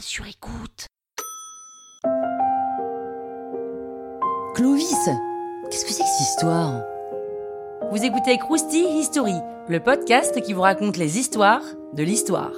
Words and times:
sur 0.00 0.26
écoute. 0.26 0.86
Clovis 4.54 5.08
Qu'est-ce 5.70 5.84
que 5.84 5.92
c'est 5.92 6.02
que 6.02 6.08
cette 6.08 6.28
histoire? 6.28 6.82
Vous 7.90 8.02
écoutez 8.02 8.38
Krusty 8.38 8.84
History, 8.98 9.34
le 9.68 9.80
podcast 9.80 10.40
qui 10.40 10.52
vous 10.52 10.62
raconte 10.62 10.96
les 10.96 11.18
histoires 11.18 11.62
de 11.92 12.02
l'histoire. 12.02 12.52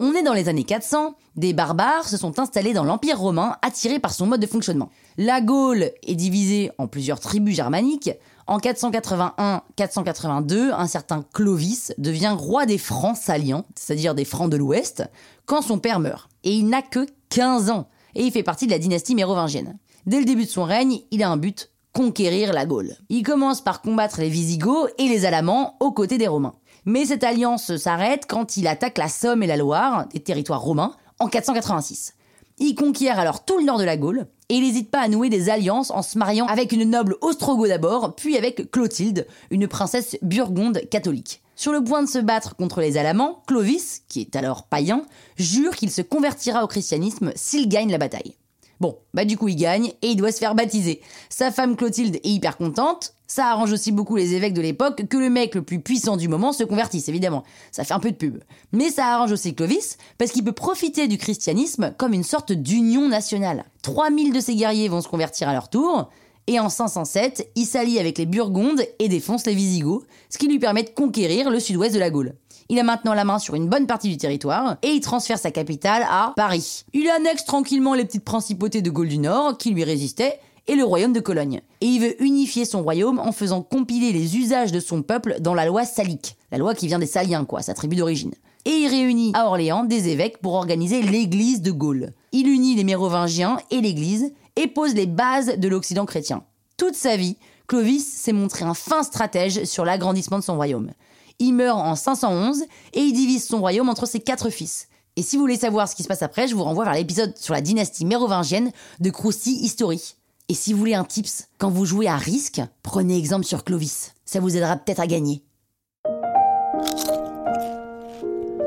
On 0.00 0.14
est 0.14 0.22
dans 0.22 0.32
les 0.32 0.48
années 0.48 0.64
400, 0.64 1.14
des 1.36 1.52
barbares 1.52 2.08
se 2.08 2.16
sont 2.16 2.38
installés 2.38 2.72
dans 2.72 2.84
l'Empire 2.84 3.18
romain 3.18 3.56
attirés 3.62 3.98
par 3.98 4.12
son 4.12 4.26
mode 4.26 4.40
de 4.40 4.46
fonctionnement. 4.46 4.90
La 5.18 5.42
Gaule 5.42 5.92
est 6.02 6.14
divisée 6.14 6.70
en 6.78 6.86
plusieurs 6.86 7.20
tribus 7.20 7.54
germaniques. 7.54 8.10
En 8.46 8.58
481-482, 8.58 10.72
un 10.72 10.86
certain 10.86 11.24
Clovis 11.32 11.92
devient 11.98 12.34
roi 12.36 12.66
des 12.66 12.78
Francs 12.78 13.16
saliens, 13.16 13.64
c'est-à-dire 13.74 14.14
des 14.14 14.24
Francs 14.24 14.50
de 14.50 14.56
l'Ouest, 14.56 15.04
quand 15.46 15.62
son 15.62 15.78
père 15.78 16.00
meurt. 16.00 16.28
Et 16.44 16.52
il 16.52 16.68
n'a 16.68 16.82
que 16.82 17.06
15 17.30 17.70
ans, 17.70 17.88
et 18.14 18.24
il 18.24 18.32
fait 18.32 18.42
partie 18.42 18.66
de 18.66 18.72
la 18.72 18.78
dynastie 18.78 19.14
mérovingienne. 19.14 19.78
Dès 20.06 20.18
le 20.18 20.24
début 20.24 20.44
de 20.44 20.50
son 20.50 20.64
règne, 20.64 21.00
il 21.10 21.22
a 21.22 21.30
un 21.30 21.36
but, 21.36 21.70
conquérir 21.92 22.52
la 22.52 22.66
Gaule. 22.66 22.96
Il 23.08 23.22
commence 23.22 23.60
par 23.60 23.82
combattre 23.82 24.20
les 24.20 24.28
Visigoths 24.28 24.92
et 24.98 25.08
les 25.08 25.24
Alamans 25.24 25.76
aux 25.80 25.92
côtés 25.92 26.18
des 26.18 26.28
Romains. 26.28 26.54
Mais 26.84 27.04
cette 27.04 27.24
alliance 27.24 27.76
s'arrête 27.76 28.26
quand 28.26 28.56
il 28.56 28.66
attaque 28.66 28.98
la 28.98 29.08
Somme 29.08 29.42
et 29.42 29.46
la 29.46 29.56
Loire, 29.56 30.06
des 30.08 30.20
territoires 30.20 30.62
romains, 30.62 30.94
en 31.18 31.28
486. 31.28 32.14
Il 32.62 32.74
conquiert 32.74 33.18
alors 33.18 33.46
tout 33.46 33.58
le 33.58 33.64
nord 33.64 33.78
de 33.78 33.84
la 33.84 33.96
Gaule, 33.96 34.26
et 34.50 34.56
il 34.56 34.62
n'hésite 34.62 34.90
pas 34.90 35.00
à 35.00 35.08
nouer 35.08 35.30
des 35.30 35.48
alliances 35.48 35.90
en 35.90 36.02
se 36.02 36.18
mariant 36.18 36.44
avec 36.44 36.72
une 36.72 36.84
noble 36.84 37.16
ostrogoth 37.22 37.68
d'abord, 37.68 38.14
puis 38.14 38.36
avec 38.36 38.70
Clotilde, 38.70 39.26
une 39.50 39.66
princesse 39.66 40.18
burgonde 40.20 40.82
catholique. 40.90 41.40
Sur 41.56 41.72
le 41.72 41.82
point 41.82 42.02
de 42.02 42.08
se 42.08 42.18
battre 42.18 42.56
contre 42.56 42.82
les 42.82 42.98
Alamans, 42.98 43.42
Clovis, 43.46 44.02
qui 44.08 44.20
est 44.20 44.36
alors 44.36 44.64
païen, 44.64 45.06
jure 45.36 45.74
qu'il 45.74 45.90
se 45.90 46.02
convertira 46.02 46.62
au 46.62 46.66
christianisme 46.66 47.32
s'il 47.34 47.66
gagne 47.66 47.90
la 47.90 47.98
bataille. 47.98 48.34
Bon, 48.80 48.98
bah 49.12 49.26
du 49.26 49.36
coup 49.36 49.48
il 49.48 49.56
gagne 49.56 49.92
et 50.00 50.08
il 50.08 50.16
doit 50.16 50.32
se 50.32 50.38
faire 50.38 50.54
baptiser. 50.54 51.02
Sa 51.28 51.50
femme 51.50 51.76
Clotilde 51.76 52.16
est 52.16 52.28
hyper 52.28 52.56
contente. 52.56 53.14
Ça 53.26 53.46
arrange 53.46 53.72
aussi 53.72 53.92
beaucoup 53.92 54.16
les 54.16 54.34
évêques 54.34 54.54
de 54.54 54.62
l'époque 54.62 55.06
que 55.06 55.16
le 55.18 55.28
mec 55.30 55.54
le 55.54 55.62
plus 55.62 55.80
puissant 55.80 56.16
du 56.16 56.26
moment 56.26 56.52
se 56.52 56.64
convertisse, 56.64 57.08
évidemment. 57.08 57.44
Ça 57.70 57.84
fait 57.84 57.94
un 57.94 58.00
peu 58.00 58.10
de 58.10 58.16
pub. 58.16 58.38
Mais 58.72 58.90
ça 58.90 59.06
arrange 59.06 59.32
aussi 59.32 59.54
Clovis 59.54 59.98
parce 60.18 60.32
qu'il 60.32 60.42
peut 60.42 60.52
profiter 60.52 61.08
du 61.08 61.18
christianisme 61.18 61.94
comme 61.98 62.14
une 62.14 62.24
sorte 62.24 62.52
d'union 62.52 63.06
nationale. 63.08 63.64
3000 63.82 64.32
de 64.32 64.40
ses 64.40 64.56
guerriers 64.56 64.88
vont 64.88 65.02
se 65.02 65.08
convertir 65.08 65.48
à 65.48 65.52
leur 65.52 65.68
tour. 65.68 66.10
Et 66.50 66.58
en 66.58 66.68
507, 66.68 67.48
il 67.54 67.64
s'allie 67.64 68.00
avec 68.00 68.18
les 68.18 68.26
Burgondes 68.26 68.82
et 68.98 69.08
défonce 69.08 69.46
les 69.46 69.54
Visigoths, 69.54 70.04
ce 70.28 70.36
qui 70.36 70.48
lui 70.48 70.58
permet 70.58 70.82
de 70.82 70.90
conquérir 70.90 71.48
le 71.48 71.60
sud-ouest 71.60 71.94
de 71.94 72.00
la 72.00 72.10
Gaule. 72.10 72.34
Il 72.68 72.80
a 72.80 72.82
maintenant 72.82 73.14
la 73.14 73.22
main 73.22 73.38
sur 73.38 73.54
une 73.54 73.68
bonne 73.68 73.86
partie 73.86 74.08
du 74.08 74.16
territoire 74.16 74.76
et 74.82 74.88
il 74.88 75.00
transfère 75.00 75.38
sa 75.38 75.52
capitale 75.52 76.04
à 76.10 76.32
Paris. 76.34 76.84
Il 76.92 77.08
annexe 77.08 77.44
tranquillement 77.44 77.94
les 77.94 78.04
petites 78.04 78.24
principautés 78.24 78.82
de 78.82 78.90
Gaule 78.90 79.06
du 79.06 79.18
Nord 79.18 79.58
qui 79.58 79.70
lui 79.70 79.84
résistaient 79.84 80.40
et 80.66 80.74
le 80.74 80.82
royaume 80.82 81.12
de 81.12 81.20
Cologne. 81.20 81.60
Et 81.82 81.86
il 81.86 82.00
veut 82.00 82.20
unifier 82.20 82.64
son 82.64 82.82
royaume 82.82 83.20
en 83.20 83.30
faisant 83.30 83.62
compiler 83.62 84.12
les 84.12 84.36
usages 84.36 84.72
de 84.72 84.80
son 84.80 85.02
peuple 85.02 85.36
dans 85.38 85.54
la 85.54 85.66
loi 85.66 85.84
salique. 85.84 86.36
La 86.50 86.58
loi 86.58 86.74
qui 86.74 86.88
vient 86.88 86.98
des 86.98 87.06
Saliens, 87.06 87.44
quoi, 87.44 87.62
sa 87.62 87.74
tribu 87.74 87.94
d'origine. 87.94 88.34
Et 88.64 88.70
il 88.70 88.88
réunit 88.88 89.30
à 89.34 89.46
Orléans 89.46 89.84
des 89.84 90.08
évêques 90.08 90.38
pour 90.38 90.54
organiser 90.54 91.00
l'église 91.00 91.62
de 91.62 91.70
Gaule. 91.70 92.12
Il 92.32 92.48
unit 92.48 92.74
les 92.74 92.84
Mérovingiens 92.84 93.58
et 93.70 93.80
l'église 93.80 94.32
et 94.60 94.66
pose 94.66 94.94
les 94.94 95.06
bases 95.06 95.56
de 95.56 95.68
l'Occident 95.68 96.04
chrétien. 96.04 96.44
Toute 96.76 96.94
sa 96.94 97.16
vie, 97.16 97.38
Clovis 97.66 98.06
s'est 98.06 98.34
montré 98.34 98.66
un 98.66 98.74
fin 98.74 99.02
stratège 99.02 99.64
sur 99.64 99.86
l'agrandissement 99.86 100.38
de 100.38 100.44
son 100.44 100.56
royaume. 100.56 100.90
Il 101.38 101.54
meurt 101.54 101.78
en 101.78 101.96
511 101.96 102.64
et 102.92 103.00
il 103.00 103.14
divise 103.14 103.46
son 103.46 103.60
royaume 103.60 103.88
entre 103.88 104.06
ses 104.06 104.20
quatre 104.20 104.50
fils. 104.50 104.88
Et 105.16 105.22
si 105.22 105.36
vous 105.36 105.42
voulez 105.42 105.56
savoir 105.56 105.88
ce 105.88 105.96
qui 105.96 106.02
se 106.02 106.08
passe 106.08 106.22
après, 106.22 106.46
je 106.46 106.54
vous 106.54 106.62
renvoie 106.62 106.84
vers 106.84 106.92
l'épisode 106.92 107.34
sur 107.38 107.54
la 107.54 107.62
dynastie 107.62 108.04
mérovingienne 108.04 108.70
de 109.00 109.08
Crousty 109.08 109.52
History. 109.62 110.14
Et 110.50 110.54
si 110.54 110.74
vous 110.74 110.78
voulez 110.78 110.94
un 110.94 111.04
tips, 111.04 111.48
quand 111.56 111.70
vous 111.70 111.86
jouez 111.86 112.06
à 112.06 112.16
risque, 112.16 112.60
prenez 112.82 113.16
exemple 113.16 113.46
sur 113.46 113.64
Clovis. 113.64 114.12
Ça 114.26 114.40
vous 114.40 114.58
aidera 114.58 114.76
peut-être 114.76 115.00
à 115.00 115.06
gagner. 115.06 115.42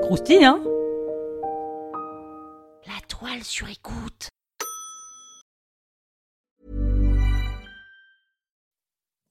Krusty, 0.01 0.43
hein? 0.43 0.59
La 2.87 2.99
toile 3.07 3.43
sur 3.43 3.69
écoute. 3.69 4.29